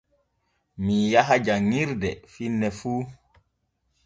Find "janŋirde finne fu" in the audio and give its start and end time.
1.45-2.91